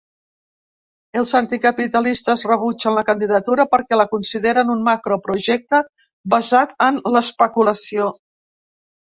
[1.19, 5.83] Els anticapitalistes rebutgen la candidatura perquè la consideren un “macroprojecte
[6.35, 8.11] basat en l’especulació”.